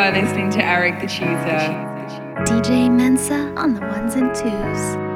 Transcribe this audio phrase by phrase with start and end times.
[0.00, 1.34] are listening to Eric the Tutor.
[2.46, 5.09] DJ Mensa on the ones and twos.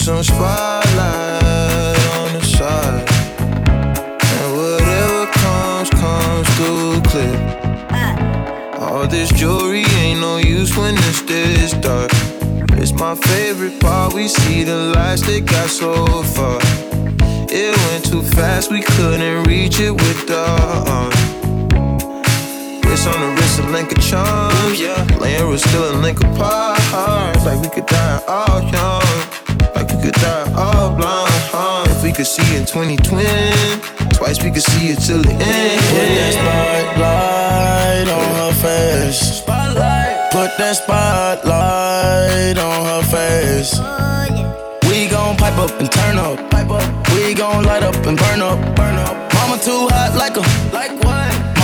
[0.00, 3.06] Some spotlight on the side.
[4.32, 7.36] And whatever comes, comes too clear.
[8.80, 12.10] All this jewelry ain't no use when it's this dark.
[12.80, 14.14] It's my favorite part.
[14.14, 15.92] We see the lights that got so
[16.22, 16.58] far.
[17.52, 20.46] It went too fast, we couldn't reach it with the
[20.88, 21.10] arm.
[22.84, 24.80] Wrist on the wrist, a link of charms.
[24.80, 26.80] Yeah, laying was still a link apart.
[27.44, 29.39] Like we could die all young.
[30.02, 31.30] Could die all blind.
[31.52, 31.84] Huh?
[31.88, 33.24] If we could see in 2020,
[34.16, 35.40] twice we could see it till the end.
[35.92, 39.44] Put that spotlight on her face.
[39.44, 40.32] Spotlight.
[40.32, 43.76] Put that spotlight on her face.
[44.88, 46.50] We gon' pipe up and turn up.
[46.50, 47.10] Pipe up.
[47.12, 48.58] We gon' light up and burn up.
[48.76, 49.14] Burn up.
[49.34, 50.69] Mama too hot like a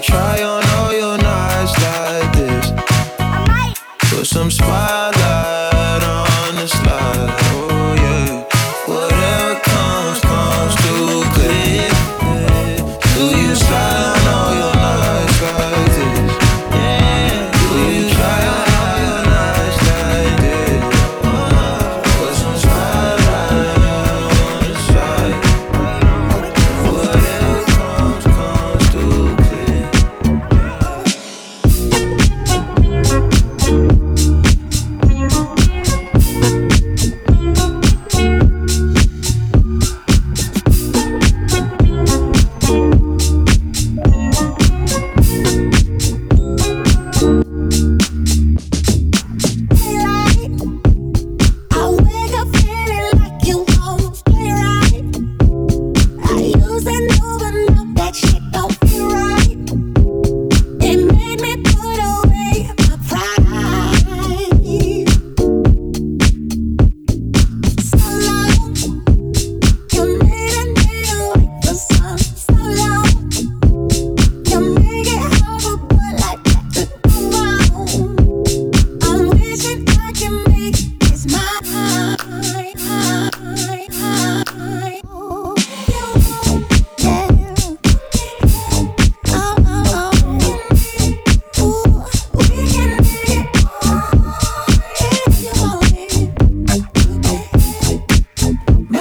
[0.00, 0.57] try on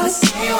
[0.10, 0.57] stay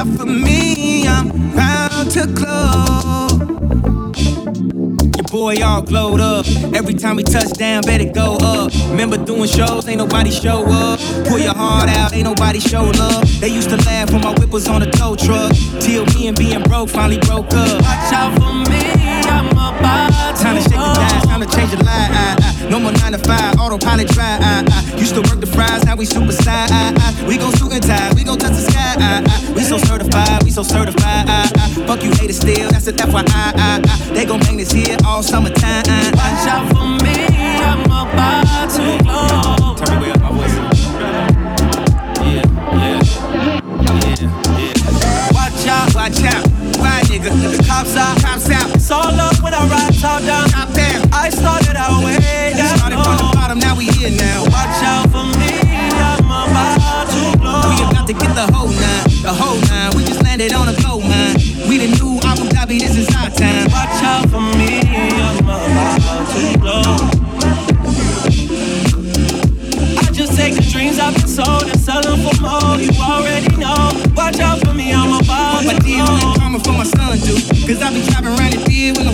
[0.00, 1.06] out for me.
[1.06, 3.32] I'm proud to close.
[5.16, 6.46] Your boy all glowed up.
[6.74, 8.72] Every time we touch down, better go up.
[8.90, 11.00] Remember doing shows, ain't nobody show up.
[11.26, 13.24] Pull your heart out, ain't nobody show love.
[13.40, 15.52] They used to laugh when my whip was on a tow truck.
[15.80, 17.82] Till me and being broke finally broke up.
[17.82, 18.80] Watch out for me,
[19.28, 20.42] I'm about to.
[20.42, 22.49] Time to shake the dice, time to change the line.
[22.70, 22.78] I, I.
[22.78, 24.40] No more nine to five, autopilot drive.
[24.42, 24.96] I, I.
[24.98, 26.70] Used to work the fries, now we super side.
[26.70, 27.26] I, I.
[27.26, 28.94] We gon' suit and tie, we gon' touch the sky.
[28.98, 29.52] I, I.
[29.52, 31.28] We so certified, we so certified.
[31.28, 31.68] I, I.
[31.86, 33.24] Fuck you haters still, that's a FYI.
[33.34, 34.14] I, I.
[34.14, 35.84] They gon' bang this here all summertime.
[36.14, 37.26] Watch out for me,
[37.64, 39.74] I'm about to blow.
[39.76, 40.54] Turn me way up my voice.
[42.20, 45.32] Yeah, yeah, yeah, yeah.
[45.32, 46.46] Watch out, Watch out,
[46.78, 47.30] why nigga?
[47.56, 48.20] the cops out.
[48.22, 50.48] Cops out, It's all up when I ride top down.
[50.50, 51.08] top down.
[51.12, 52.52] I started out way
[54.00, 54.42] here now.
[54.44, 57.68] Watch out for me, I'm about to blow.
[57.68, 59.92] We about to get the whole nine, the whole nine.
[59.96, 61.36] We just landed on a gold mine.
[61.68, 63.68] We the new Abu Dhabi, this is our time.
[63.70, 64.80] Watch out for me,
[65.20, 66.96] I'm about to blow.
[70.00, 72.76] I just take the dreams I've been sold and sell them for more.
[72.80, 73.92] You already know.
[74.16, 76.16] Watch out for me, I'm about What my to deal blow.
[76.32, 77.36] and karma for my son do.
[77.68, 79.12] Cause I be driving around the field with no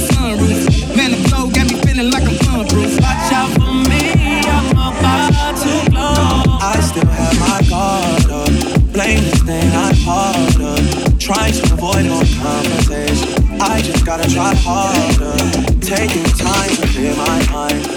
[9.47, 11.21] thing I'm part.
[11.21, 13.61] Trying to avoid all conversation.
[13.61, 15.37] I just gotta try harder.
[15.81, 17.96] Taking time to clear my mind.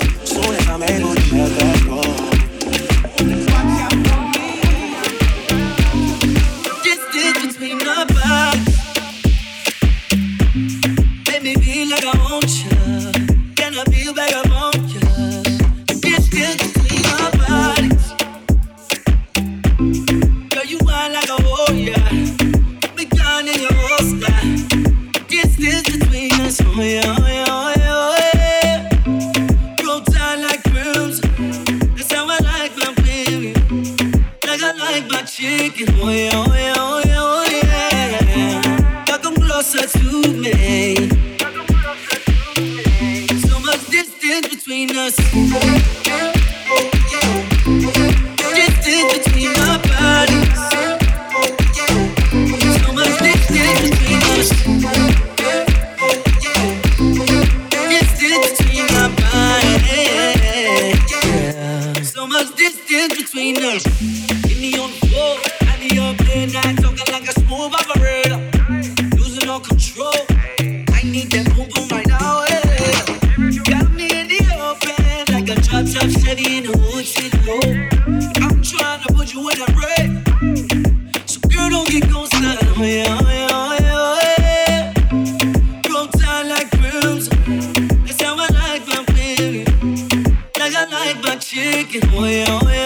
[92.22, 92.79] Oh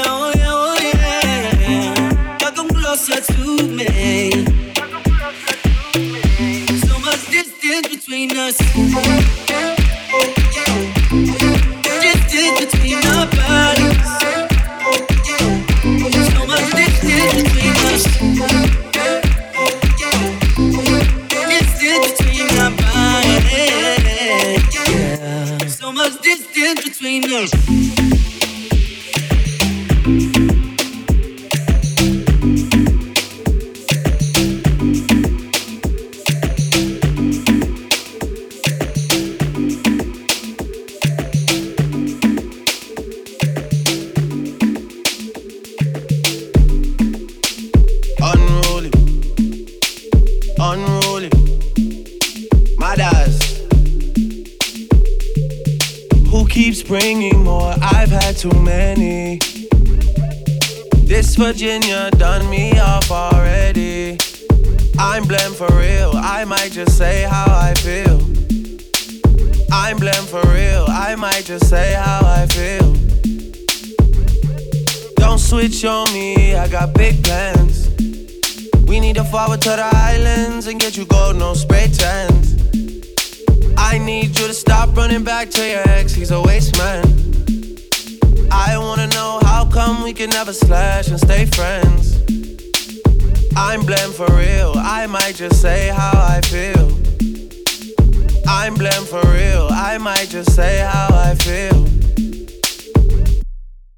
[100.03, 101.87] might just say how I feel.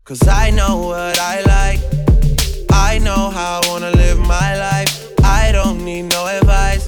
[0.04, 1.80] Cause I know what I like.
[2.72, 5.12] I know how I wanna live my life.
[5.24, 6.88] I don't need no advice.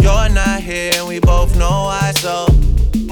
[0.00, 2.12] You're not here and we both know why.
[2.18, 2.46] So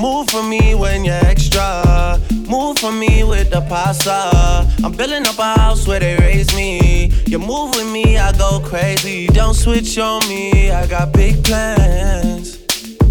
[0.00, 2.21] move for me when you're extra.
[2.49, 4.64] Move for me with the pasta.
[4.85, 7.11] I'm building up a house where they raise me.
[7.26, 9.26] You move with me, I go crazy.
[9.26, 12.56] Don't switch on me, I got big plans.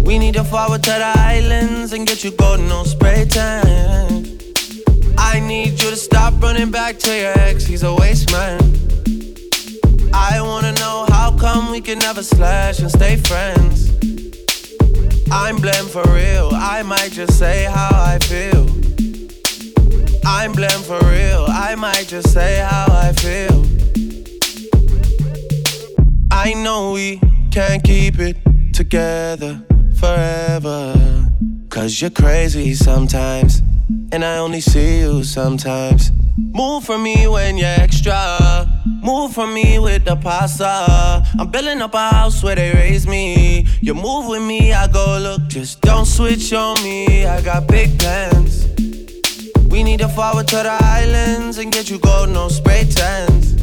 [0.06, 4.24] We need to forward to the islands and get you golden on spray tan.
[5.18, 8.60] I need you to stop running back to your ex, he's a waste man.
[10.14, 13.90] I wanna know how come we can never slash and stay friends.
[15.32, 18.64] I'm blamed for real, I might just say how I feel.
[20.24, 23.66] I'm blamed for real, I might just say how I feel.
[26.30, 27.20] I know we
[27.50, 28.36] can't keep it
[28.72, 30.94] together forever.
[31.68, 33.62] Cause you're crazy sometimes,
[34.12, 36.12] and I only see you sometimes.
[36.36, 38.66] Move for me when you're extra.
[39.02, 41.24] Move for me with the pasta.
[41.38, 43.66] I'm building up a house where they raise me.
[43.80, 45.48] You move with me, I go look.
[45.48, 47.26] Just don't switch on me.
[47.26, 48.66] I got big plans.
[49.70, 53.54] We need to forward to the islands and get you gold, no spray tents.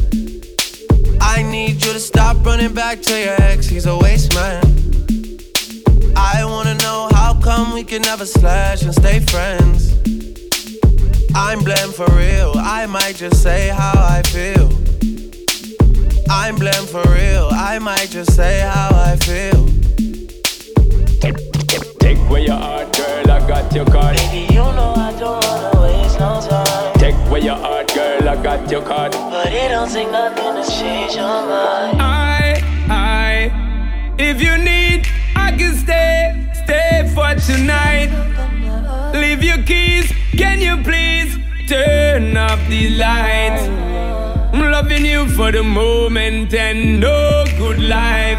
[1.20, 4.62] I need you to stop running back to your ex, he's a waste man.
[6.16, 9.92] I wanna know how come we can never slash and stay friends.
[11.34, 14.70] I'm blamed for real, I might just say how I feel.
[16.30, 19.68] I'm blamed for real, I might just say how I feel.
[22.04, 24.16] Take where your heart, girl, I got your card.
[24.16, 26.94] Baby, you know I don't wanna waste no time.
[26.98, 29.12] Take where your heart, girl, I got your card.
[29.12, 32.00] But it don't take nothing to change your mind.
[32.00, 35.23] I, I, if you need, I
[35.56, 38.10] can stay, stay for tonight.
[39.14, 41.36] Leave your keys, can you please
[41.68, 43.62] turn off the lights?
[44.52, 48.38] I'm loving you for the moment and no good life.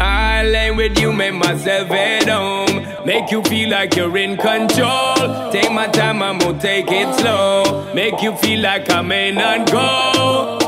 [0.00, 2.86] I lay with you, make myself at home.
[3.04, 5.50] Make you feel like you're in control.
[5.52, 7.92] Take my time, I'm gonna take it slow.
[7.94, 10.58] Make you feel like I may not go.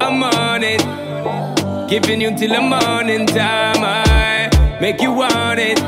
[0.00, 1.05] I'm on it.
[1.88, 3.76] Giving you till the morning time.
[3.78, 5.78] I make you want it.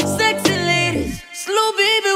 [0.00, 2.10] Sexy ladies, slow baby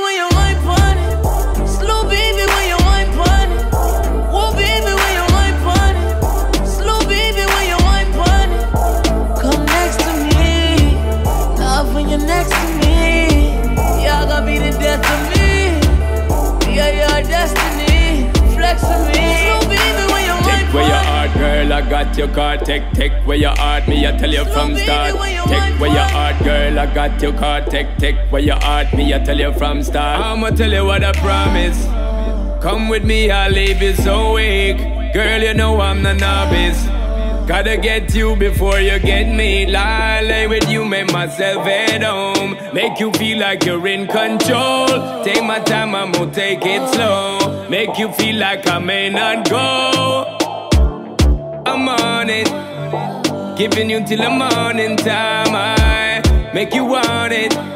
[22.05, 22.65] got your card.
[22.65, 25.13] Take, take where your heart, me, I tell you from start.
[25.13, 27.71] Take where your heart, girl, I got your card.
[27.71, 30.21] Take, take where your heart, me, I tell you from start.
[30.21, 31.85] I'ma tell you what I promise.
[32.63, 34.79] Come with me, I'll leave you so weak.
[35.13, 36.85] Girl, you know I'm the novice.
[37.47, 39.67] Gotta get you before you get me.
[39.67, 42.57] Lie, lay with you, make myself at home.
[42.73, 44.89] Make you feel like you're in control.
[45.25, 47.69] Take my time, I'm gonna take it slow.
[47.69, 50.44] Make you feel like I may not go.
[51.77, 52.47] I'm.
[53.57, 55.55] Giving you till the morning time.
[55.55, 57.74] I make you want it.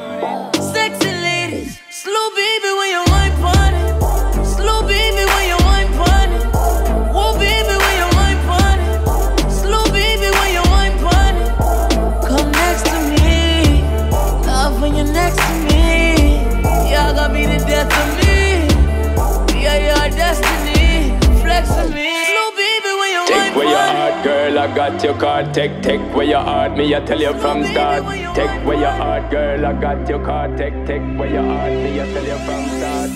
[24.91, 25.55] Got your card.
[25.55, 28.05] Take, take where your heart, me, I tell you from start.
[28.35, 30.57] Take where your heart, girl, I got your card.
[30.57, 33.11] Take, take where your heart, me, I tell you from start.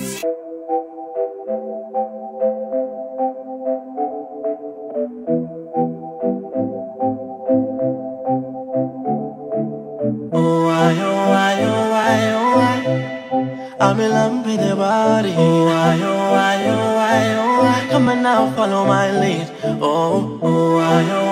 [10.35, 13.77] Oh, why, oh, why, oh, why, oh, why?
[13.81, 15.35] I'm in love with your body.
[15.37, 17.87] Oh, why, oh, why, oh, why, oh, why?
[17.91, 19.51] Come on now, follow my lead.
[19.65, 21.32] Oh, oh, why, oh, oh, why, oh, why?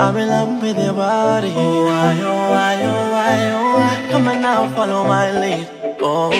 [0.00, 1.52] I'm in love with your body.
[1.54, 4.08] Oh, why, oh, why, oh, why, oh, why?
[4.10, 5.68] Come on now, follow my lead.
[6.00, 6.32] Oh,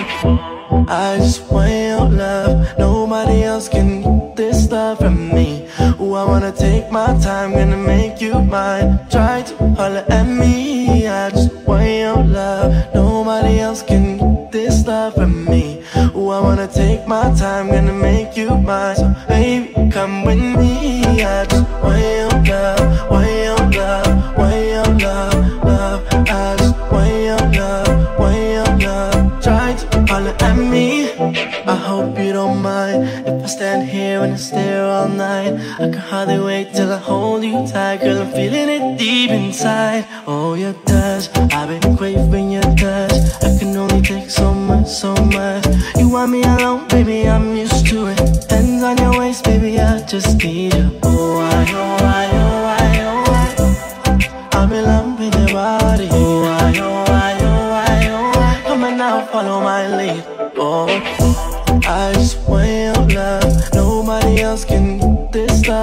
[0.88, 2.78] I just want your love.
[2.78, 5.68] Nobody else can get this love from me.
[6.00, 8.98] Ooh, I wanna take my time, gonna make you mine.
[9.10, 11.06] Try to holler at me.
[11.06, 12.72] I just want your love.
[12.94, 15.84] Nobody else can get this love from me.
[16.16, 18.96] Ooh, I wanna take my time, gonna make you mine.
[18.96, 21.22] So, baby, come with me.
[21.22, 23.39] I just want your love, want your
[33.50, 35.54] stand here and I stare all night.
[35.74, 38.00] I can hardly wait till I hold you tight.
[38.02, 40.06] I'm feeling it deep inside.
[40.26, 43.16] Oh, your touch, I've been craving your touch.
[43.42, 45.66] I can only take so much, so much.
[45.96, 48.18] You want me alone, baby, I'm used to it.
[48.50, 50.59] Hands on your waist, baby, I just need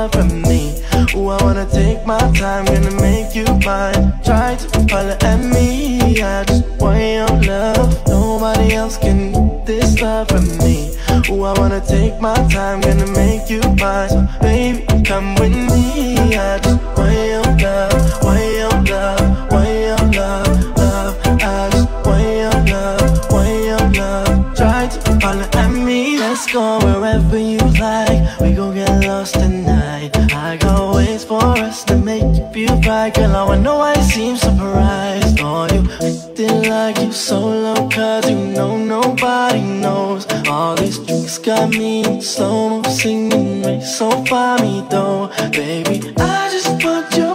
[0.08, 0.76] love from me.
[1.16, 4.14] Ooh, I wanna take my time, gonna make you mine.
[4.24, 6.22] Try to follow at me.
[6.22, 8.08] I just want your love.
[8.08, 10.96] Nobody else can get this love from me.
[11.30, 14.10] Ooh, I wanna take my time, gonna make you mine.
[14.10, 16.18] So, baby, come with me.
[16.36, 16.82] I just
[32.68, 33.36] you right, girl.
[33.36, 35.40] I know you seem surprised.
[35.40, 40.26] Oh, you acting like you solo, cause you know nobody knows.
[40.48, 46.14] All these drinks got me in slow mo singing, way so by me though, baby.
[46.18, 47.27] I just want your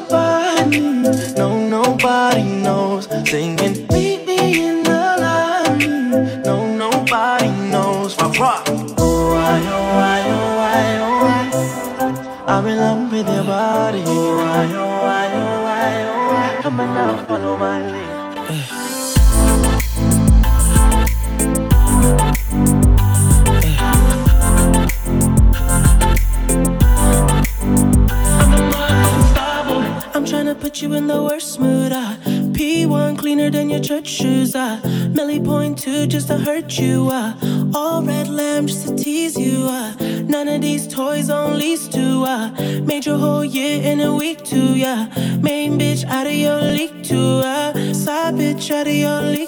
[30.83, 31.93] you in the worst mood.
[31.93, 32.17] Uh.
[32.53, 34.55] P1 cleaner than your church shoes.
[34.55, 34.81] Uh.
[35.15, 37.09] Melly point two just to hurt you.
[37.09, 37.35] Uh.
[37.75, 39.67] All red lamb just to tease you.
[39.69, 39.95] Uh.
[40.27, 42.25] None of these toys on lease to.
[42.25, 42.51] Uh.
[42.85, 44.77] Made your whole year in a week too.
[44.77, 45.07] Yeah.
[45.41, 47.41] Main bitch out of your league too.
[47.45, 47.73] Uh.
[47.95, 49.42] Side bitch out of your league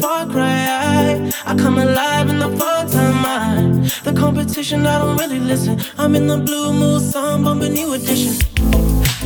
[0.00, 1.30] far cry.
[1.46, 3.24] I, come alive in the fall time.
[3.24, 5.80] I, the competition, I don't really listen.
[5.98, 8.34] I'm in the blue mood, song bumping new edition.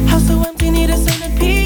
[0.09, 1.58] House so empty, need a centerpiece.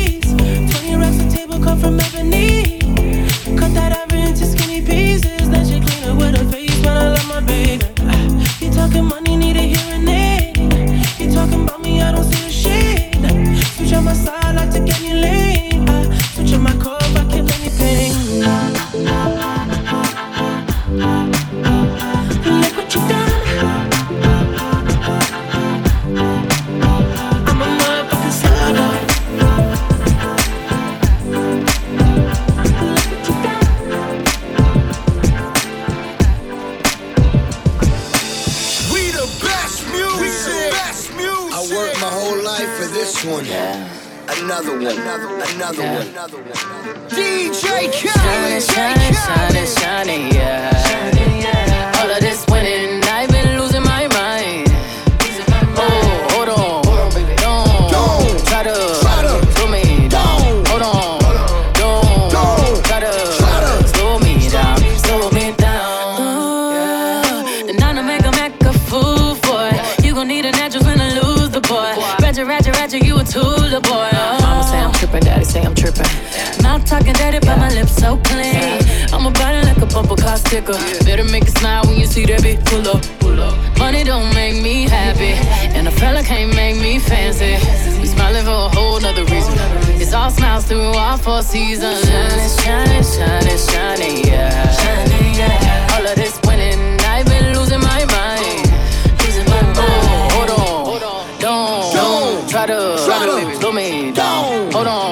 [80.53, 80.77] Ticker.
[81.09, 83.57] Better make it smile when you see that bitch pull up, pull up.
[83.79, 85.33] Money don't make me happy,
[85.77, 87.57] and a fella can't make me fancy.
[88.01, 89.55] We smiling for a whole nother reason.
[90.03, 92.05] It's all smiles through all four seasons.
[92.05, 94.69] Shining, shining, shining, shining, yeah.
[94.81, 95.95] Shining, yeah.
[95.95, 98.61] All of this winning, I've been losing my mind.
[99.25, 100.05] Losing my mind.
[100.13, 104.71] Oh, hold on, hold on, don't, don't try to, try to slow me down.
[104.73, 105.12] Hold on,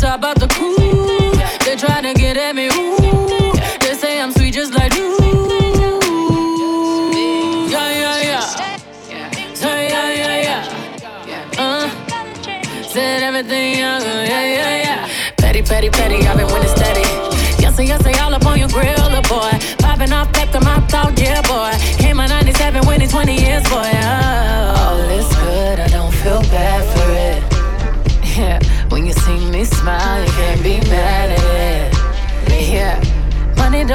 [0.00, 0.78] top out the coupe.
[1.64, 3.52] They try to get at me, ooh.
[3.80, 5.08] They say I'm sweet just like you.
[7.68, 9.54] Yeah, yeah, yeah.
[9.54, 10.46] Say yeah, yeah,
[11.26, 11.58] yeah.
[11.58, 15.08] Uh, said everything young, yeah, yeah, yeah.
[15.36, 16.48] Petty, petty, petty, I've been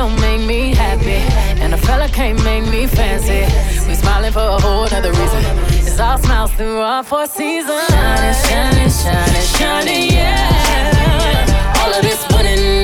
[0.07, 1.19] don't make me happy,
[1.61, 3.41] and a fella can't make me fancy.
[3.87, 5.41] We smiling for a whole other reason.
[5.87, 7.87] It's all smiles through all four seasons.
[7.89, 11.79] Shining, shining, shining, shining, yeah.
[11.79, 12.74] All of this winning,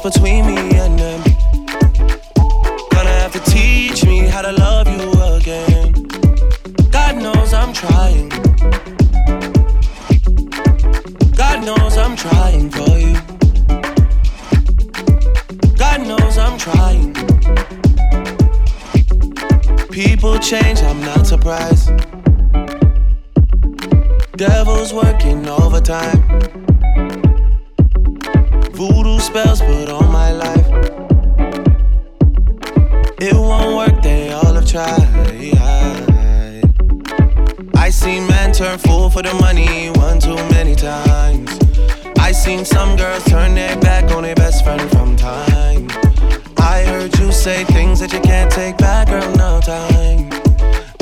[0.00, 1.22] distance between me and them.
[2.90, 5.92] Gonna have to teach me how to love you again.
[6.90, 8.28] God knows I'm trying.
[11.36, 13.14] God knows I'm trying for you.
[15.76, 17.14] God knows I'm trying.
[19.90, 21.90] People change, I'm not surprised.
[24.36, 26.69] Devil's working overtime.
[28.80, 30.66] Voodoo spells put on my life.
[33.20, 35.06] It won't work, they all have tried.
[37.76, 41.50] I seen men turn fool for the money one too many times.
[42.18, 45.86] I seen some girls turn their back on their best friend from time.
[46.56, 50.30] I heard you say things that you can't take back, girl, no time.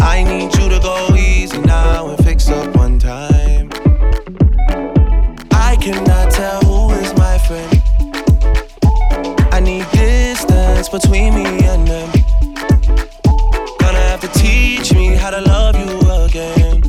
[0.01, 3.71] I need you to go easy now and fix up one time.
[5.53, 6.78] I cannot tell
[10.79, 12.09] distance between me and them.
[13.81, 16.81] Gonna have to teach me how to love you again.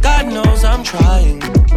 [0.00, 1.69] God knows I'm trying.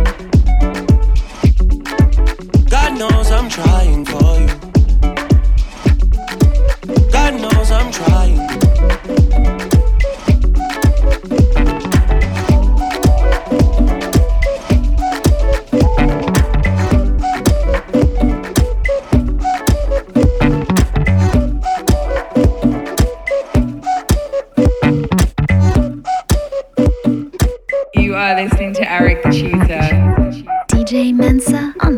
[28.13, 30.45] You are listening to Eric the Tutor.
[30.67, 31.92] DJ Mensa on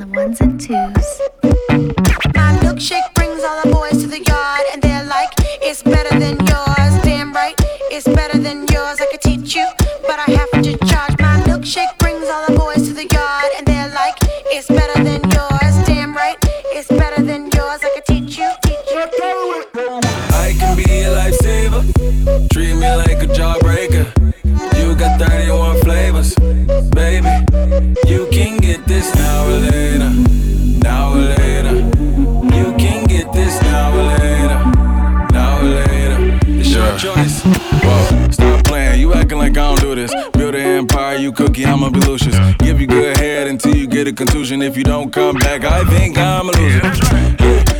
[44.45, 44.61] contusion.
[44.61, 46.81] If you don't come back, I think I'm a loser.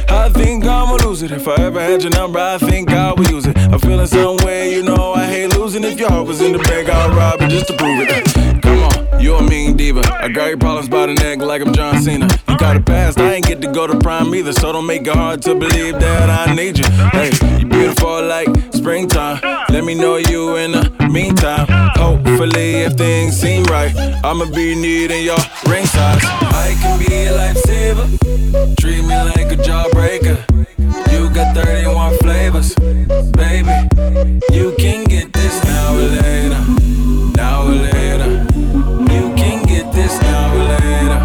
[0.10, 1.32] I think I'ma lose it.
[1.32, 3.58] If I ever had your number, I think I would use it.
[3.58, 5.84] I'm feeling some way, you know I hate losing.
[5.84, 8.62] If your heart was in the bag, I'll rob it just to prove it.
[8.63, 10.01] Come on, you're a mean diva.
[10.21, 12.28] I got your problems by the neck like I'm John Cena.
[12.49, 14.54] You got a past, I ain't get to go to prime either.
[14.54, 16.86] So don't make it hard to believe that I need you.
[17.12, 18.49] Hey, you beautiful like
[18.86, 19.39] springtime.
[19.69, 21.65] Let me know you in the meantime.
[21.95, 23.91] Hopefully, if things seem right,
[24.24, 26.21] I'ma be needing your ring size.
[26.24, 28.06] I can be a lifesaver.
[28.80, 30.38] Treat me like a jawbreaker.
[31.12, 32.76] You got 31 flavors,
[33.34, 33.74] baby.
[34.54, 36.62] You can get this now or later.
[37.36, 38.45] Now or later.
[39.13, 41.19] You can get this now or later.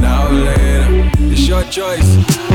[0.00, 1.10] Now or later.
[1.30, 2.49] It's your choice.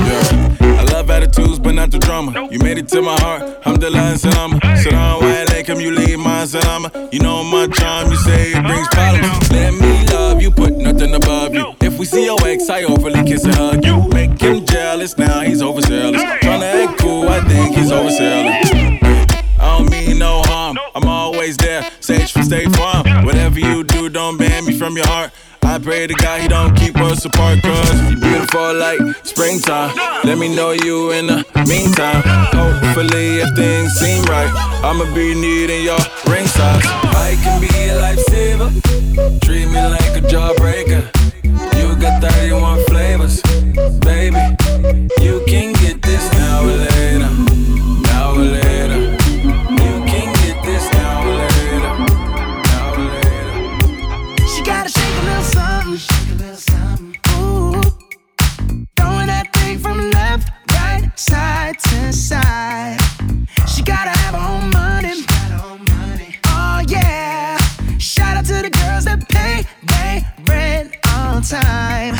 [2.15, 3.41] You made it to my heart.
[3.41, 4.59] Alhamdulillah and salama.
[4.77, 6.89] Sit down, why they come, you leave my salama.
[7.11, 9.51] You know my charm, you say it brings problems.
[9.51, 11.75] Let me love you, put nothing above you.
[11.81, 14.07] If we see your ex, I overly kiss and hug you.
[14.07, 16.21] Make him jealous, now he's overzealous.
[16.21, 18.71] Tryna act cool, I think he's overzealous.
[19.59, 20.77] I don't mean no harm.
[20.95, 21.83] I'm always there.
[21.99, 23.25] Sage from State Farm.
[23.25, 25.31] Whatever you do, don't ban me from your heart.
[25.65, 29.95] I pray to God he don't keep us apart, cause you beautiful like springtime.
[30.23, 32.21] Let me know you in the meantime.
[32.53, 34.51] Hopefully, if things seem right,
[34.83, 36.85] I'ma be needing your ring size.
[36.85, 39.41] I can be a lifesaver.
[39.41, 41.03] Treat me like a jawbreaker.
[41.77, 43.41] You got 31 flavors,
[43.99, 44.39] baby.
[45.21, 46.63] You can get this now
[71.45, 72.14] time.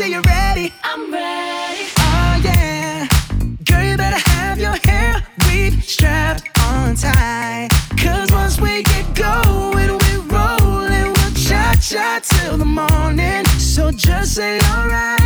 [0.00, 0.72] Say you're ready.
[0.82, 1.84] I'm ready.
[1.98, 3.06] Oh yeah.
[3.64, 7.68] Girl, you better have your hair weave strapped on tight.
[8.02, 11.08] Cause once we get going, we're rolling.
[11.16, 13.44] We'll cha cha till the morning.
[13.58, 14.80] So just say alright.
[14.80, 15.19] Alright.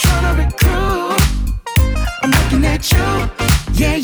[0.00, 1.20] Trying to recruit.
[2.22, 3.06] I'm looking at you,
[3.74, 3.96] yeah,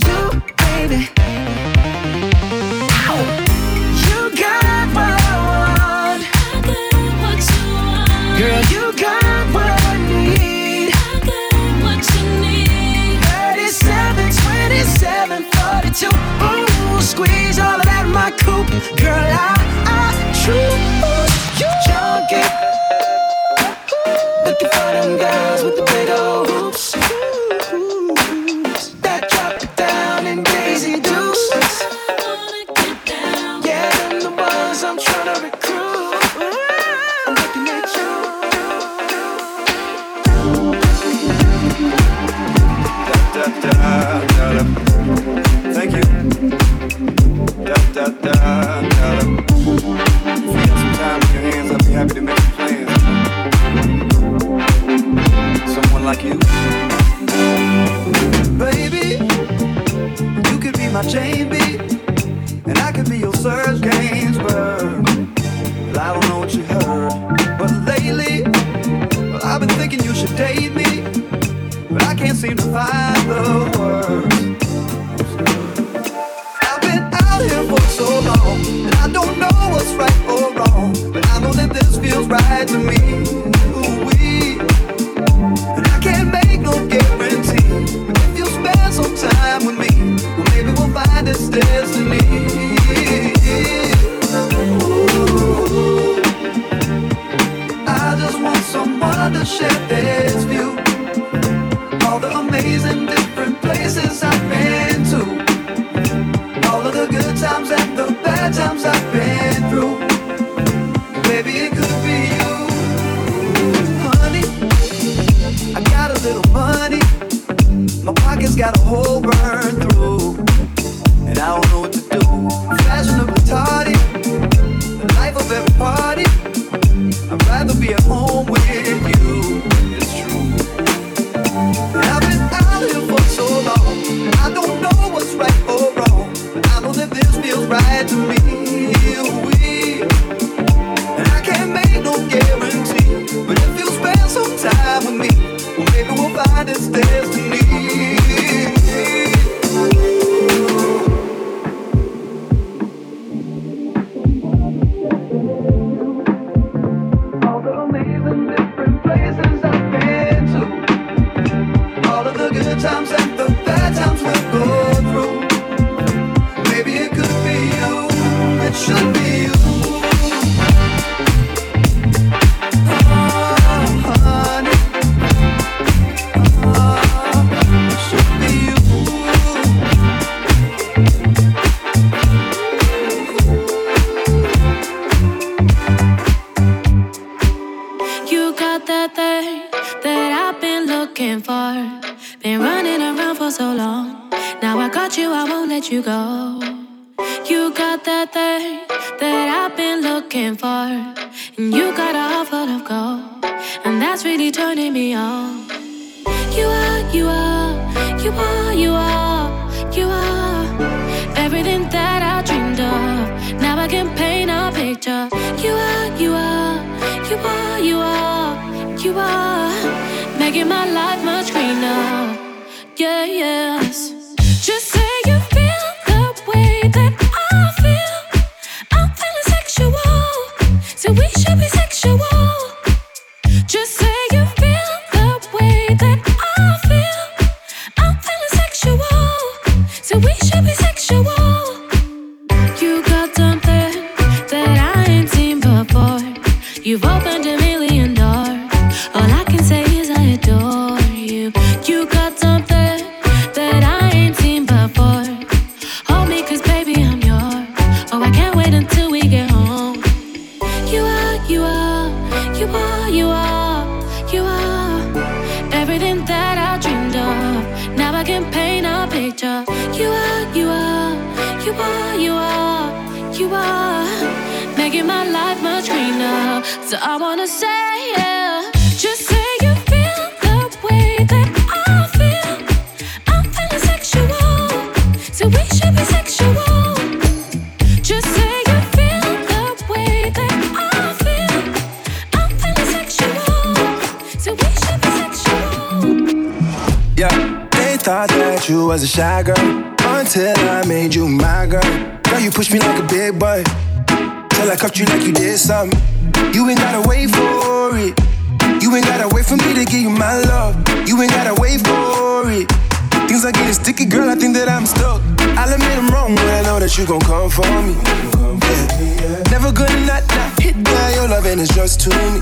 [321.99, 322.37] to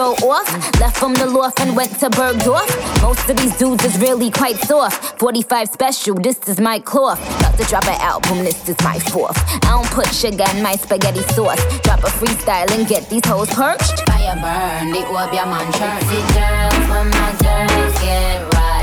[0.00, 0.48] go off.
[0.80, 2.68] Left from the loft and went to Bergdorf.
[3.02, 5.18] Most of these dudes is really quite soft.
[5.18, 7.20] 45 special, this is my cloth.
[7.38, 9.36] About to drop an album, this is my fourth.
[9.64, 11.62] I don't put sugar in my spaghetti sauce.
[11.82, 13.98] Drop a freestyle and get these hoes perched.
[14.08, 16.08] Fire burn, the up your man church.
[16.38, 18.80] Girls, when my girls get right.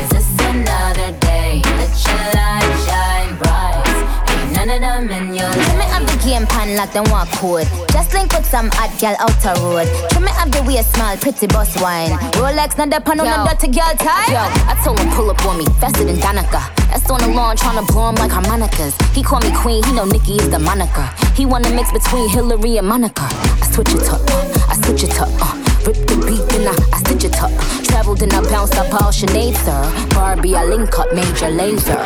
[0.00, 1.60] Is this another day?
[1.78, 4.30] Let your light shine bright.
[4.30, 7.28] Ain't none of them in your Trim it up the game pan like them walk
[7.40, 7.66] code.
[7.88, 9.88] Just link with some hot gal outer road.
[10.12, 12.12] Trim me up the way small, pretty boss wine.
[12.36, 14.28] Rolex, not the pan on the dirty girl tie.
[14.28, 16.60] Yo, I told him pull up on me, faster than Danica.
[16.92, 18.92] That's on the lawn, tryna blow him like harmonicas.
[19.16, 21.08] He call me queen, he know Nicki is the moniker.
[21.34, 23.24] He wanna mix between Hillary and Monica.
[23.24, 25.56] I switch it up, uh, I switch it up, uh,
[25.88, 27.52] rip the beat, then I, I stitch it up.
[27.88, 29.80] Doubled and I bounce up all Sinead, sir.
[30.14, 32.04] Barbie, I link up Major Lazer.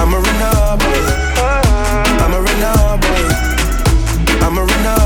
[0.00, 1.36] I'm a renegade.
[2.24, 3.05] I'm a renegade.
[4.46, 5.05] I'm a renegade.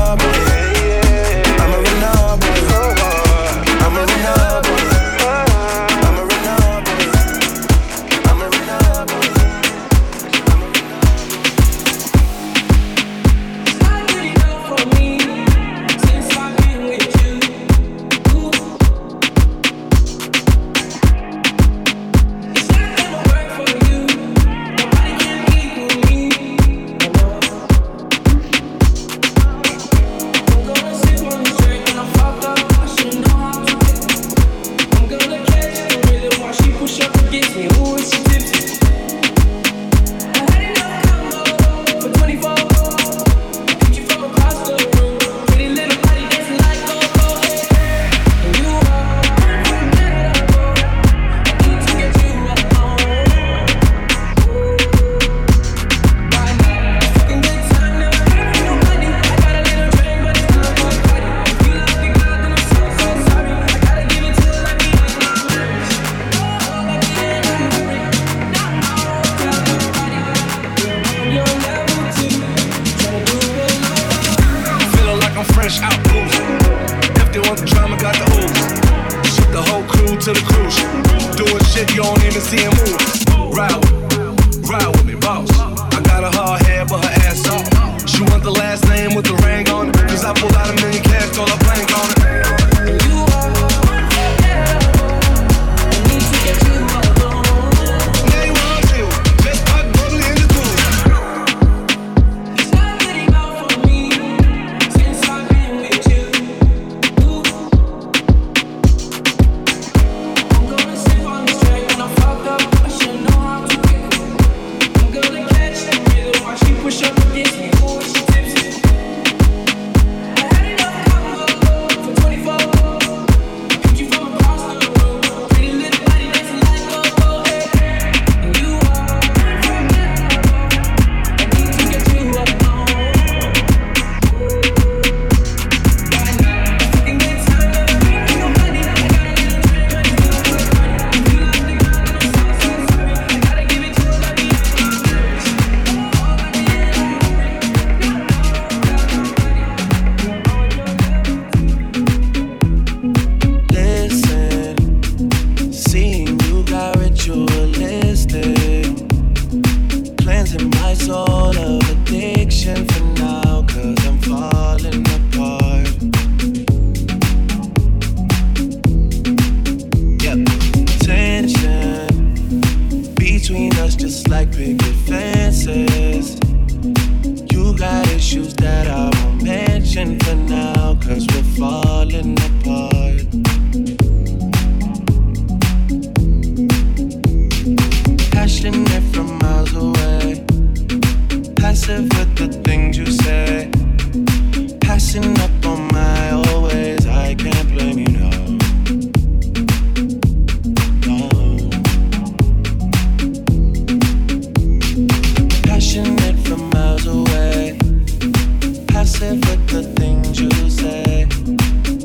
[209.01, 211.25] passive with the things you say,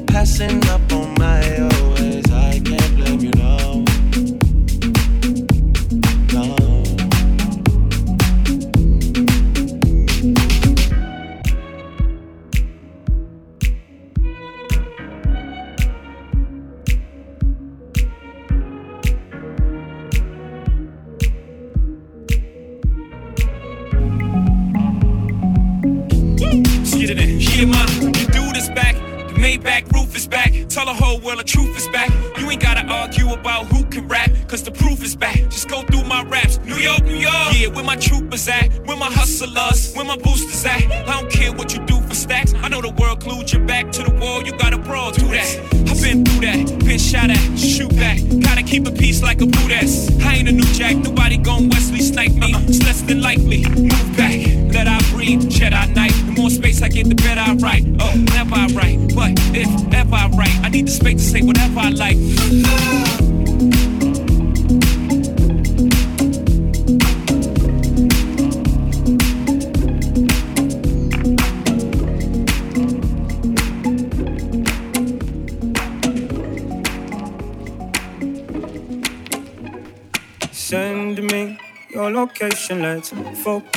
[0.06, 1.05] passing up on.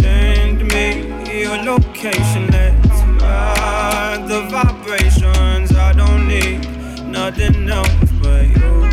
[0.00, 2.46] Send me your location.
[2.50, 5.72] Let's ride the vibrations.
[5.72, 6.60] I don't need
[7.06, 7.88] nothing else
[8.22, 8.88] but you.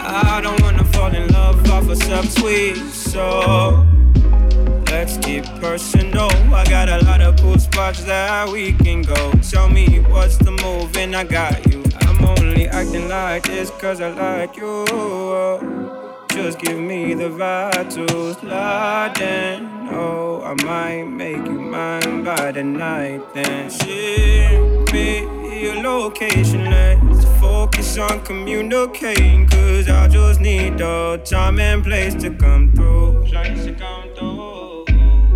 [0.00, 3.86] I don't wanna fall in love off of some sweet, so
[4.90, 6.30] let's get personal.
[6.52, 9.32] I got a lot of cool spots that we can go.
[9.50, 11.84] Tell me what's the move, and I got you.
[12.02, 15.97] I'm only acting like this cause I like you.
[16.40, 17.28] Just give me the
[18.40, 19.88] slide in.
[19.90, 23.34] Oh, I might make you mine by the night.
[23.34, 26.64] Then ship me your location.
[26.70, 29.48] Let's focus on communicating.
[29.48, 33.26] Cause I just need the time and place to come through.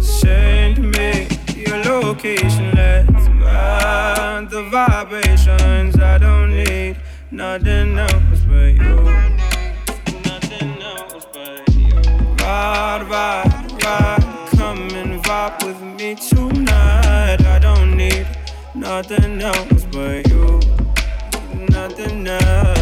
[0.00, 1.26] Send me
[1.56, 2.70] your location.
[2.76, 5.98] Let's ride the vibrations.
[5.98, 6.96] I don't need
[7.32, 9.31] nothing else but you.
[18.96, 20.60] Nothing else but you.
[21.70, 22.81] Nothing else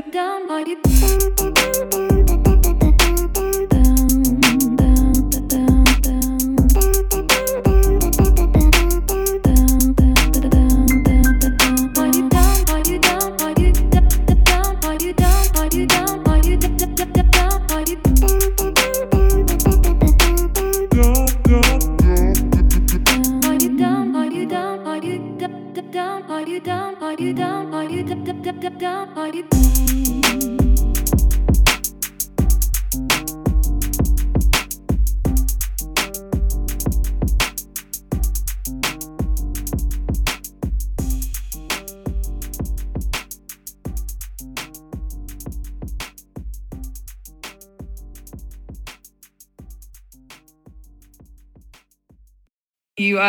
[0.00, 2.21] down by it.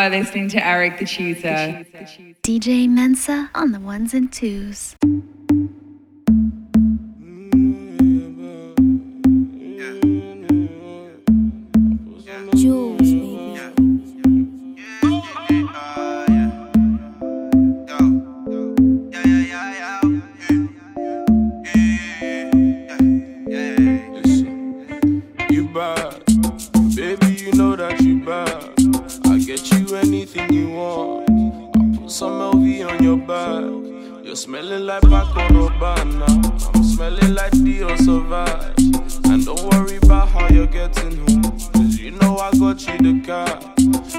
[0.10, 1.86] Listening to Eric the Cheeser.
[2.44, 4.96] DJ Mensa on the ones and twos.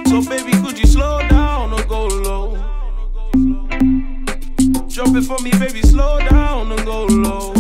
[0.07, 2.57] So baby, could you slow down or go low?
[4.89, 7.53] Drop it for me, baby, slow down and go low.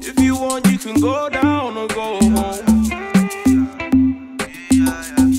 [0.00, 2.88] If you want, you can go down or go home.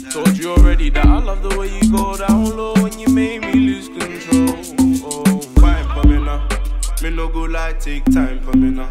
[0.09, 3.41] Told you already that I love the way you go down low when you make
[3.41, 4.55] me lose control.
[5.03, 6.47] Oh, fine for me now.
[7.01, 8.89] Me no go like take time for me now.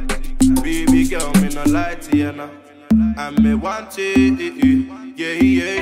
[0.62, 2.50] Baby girl, me no lie to you now.
[3.18, 4.38] I me want it,
[5.16, 5.75] yeah, yeah.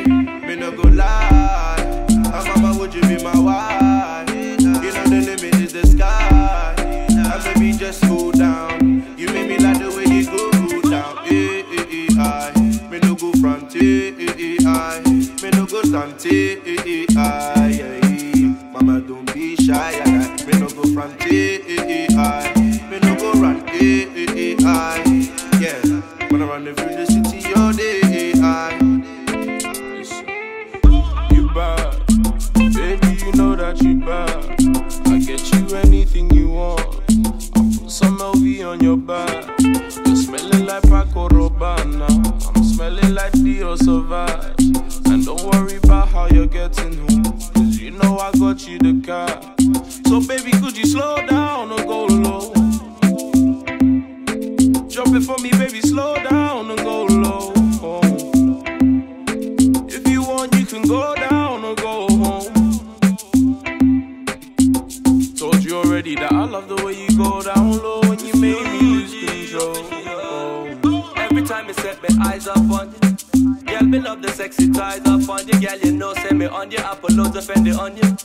[67.83, 69.77] Low when you me lose control.
[71.17, 73.65] Every time you set my eyes up on you.
[73.65, 75.59] Girl, me love the sexy ties up on you.
[75.61, 76.79] Girl, you know, send me on you.
[76.79, 78.17] I put loads of Fendi on you.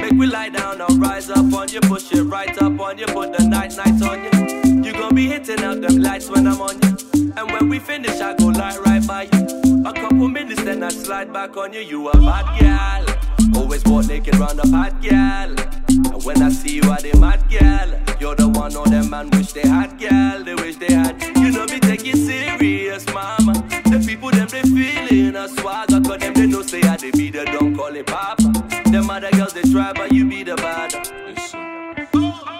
[0.00, 1.80] Make me lie down and rise up on you.
[1.80, 3.06] Push it right up on you.
[3.06, 4.82] Put the night nights on you.
[4.82, 7.32] You gon' be hitting out them lights when I'm on you.
[7.36, 9.84] And when we finish, I go lie right by you.
[9.86, 11.80] A couple minutes, then I slide back on you.
[11.80, 13.33] You a bad girl.
[13.74, 16.14] Always walk naked round the hot girl.
[16.14, 18.16] And when I see you, I the mad girl.
[18.20, 20.44] You're the one all them man wish they had, girl.
[20.44, 21.20] They wish they had.
[21.38, 23.54] You know me take it serious, mama.
[23.90, 27.30] The people them they feeling a swagger, cause them they know say I they be
[27.30, 28.52] the don't call it papa.
[28.92, 30.94] Them other girls they try, but you be the bad.
[31.26, 32.06] Listen,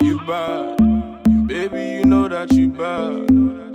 [0.01, 3.31] You bad, baby, you know that you bad.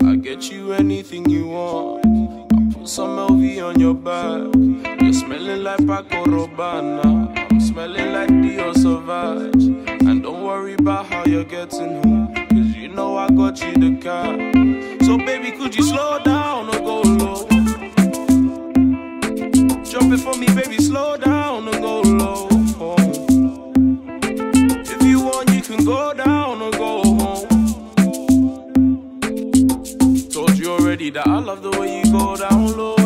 [0.05, 2.05] I get you anything you want.
[2.05, 4.98] I put some LV on your back.
[5.09, 7.35] You're smelling like Paco Rabanne.
[7.51, 9.65] I'm smelling like Dior Sauvage.
[10.07, 12.35] And don't worry about how you're getting home.
[12.35, 14.37] Cause you know I got you the car.
[15.03, 17.47] So baby, could you slow down or go low?
[19.89, 22.47] Drop it for me, baby, slow down or go low.
[24.93, 27.47] If you want, you can go down or go home.
[30.29, 32.98] Told you already that I love the way you go down low